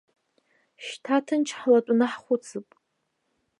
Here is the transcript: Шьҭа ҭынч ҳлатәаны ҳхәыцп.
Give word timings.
Шьҭа 0.85 1.17
ҭынч 1.25 1.49
ҳлатәаны 1.59 2.05
ҳхәыцп. 2.13 2.67